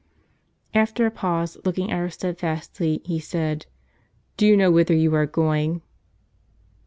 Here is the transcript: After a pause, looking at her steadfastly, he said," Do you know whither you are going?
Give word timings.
After 0.73 1.05
a 1.05 1.11
pause, 1.11 1.59
looking 1.63 1.91
at 1.91 1.99
her 1.99 2.09
steadfastly, 2.09 3.03
he 3.05 3.19
said," 3.19 3.67
Do 4.37 4.47
you 4.47 4.57
know 4.57 4.71
whither 4.71 4.95
you 4.95 5.13
are 5.13 5.27
going? 5.27 5.83